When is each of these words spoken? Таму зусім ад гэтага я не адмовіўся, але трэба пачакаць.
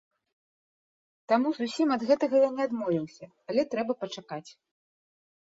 Таму 1.31 1.47
зусім 1.59 1.87
ад 1.97 2.01
гэтага 2.13 2.35
я 2.45 2.49
не 2.57 2.63
адмовіўся, 2.69 3.25
але 3.51 3.61
трэба 3.75 3.93
пачакаць. 4.03 4.49